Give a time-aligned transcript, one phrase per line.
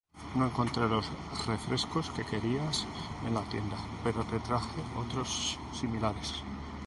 [0.33, 1.05] No encontré los
[1.45, 2.87] refrescos que querías
[3.27, 6.41] en la tienda pero te traje otros similares